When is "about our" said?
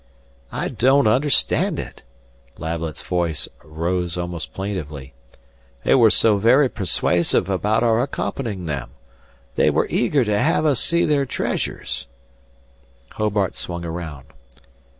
7.47-8.01